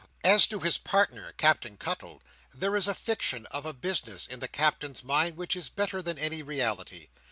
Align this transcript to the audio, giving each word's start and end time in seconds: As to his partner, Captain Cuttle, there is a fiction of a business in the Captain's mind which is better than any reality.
As 0.23 0.47
to 0.47 0.59
his 0.59 0.79
partner, 0.79 1.31
Captain 1.33 1.77
Cuttle, 1.77 2.23
there 2.55 2.75
is 2.75 2.87
a 2.87 2.95
fiction 2.95 3.45
of 3.51 3.67
a 3.67 3.73
business 3.75 4.25
in 4.25 4.39
the 4.39 4.47
Captain's 4.47 5.03
mind 5.03 5.37
which 5.37 5.55
is 5.55 5.69
better 5.69 6.01
than 6.01 6.17
any 6.17 6.41
reality. 6.41 7.09